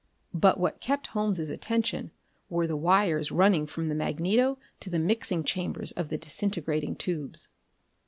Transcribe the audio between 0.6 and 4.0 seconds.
kept Holmes' attention were the wires running from the